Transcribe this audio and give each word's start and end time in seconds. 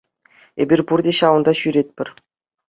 Эпир 0.65 0.79
пурте 0.91 1.13
ҫавӑнта 1.19 1.51
ҫӳретпӗр. 1.61 2.09